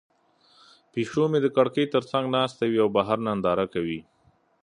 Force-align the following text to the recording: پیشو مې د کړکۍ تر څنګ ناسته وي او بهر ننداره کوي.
پیشو 0.91 1.23
مې 1.31 1.39
د 1.43 1.47
کړکۍ 1.55 1.85
تر 1.93 2.03
څنګ 2.11 2.25
ناسته 2.35 2.63
وي 2.71 2.79
او 2.83 2.89
بهر 2.97 3.17
ننداره 3.27 3.65
کوي. 3.73 3.99